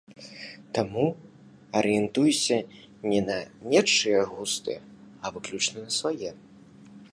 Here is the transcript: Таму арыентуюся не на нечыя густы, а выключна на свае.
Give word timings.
Таму 0.77 1.03
арыентуюся 1.81 2.57
не 3.13 3.21
на 3.29 3.37
нечыя 3.75 4.21
густы, 4.33 4.75
а 5.21 5.35
выключна 5.39 5.77
на 5.89 5.97
свае. 6.01 6.31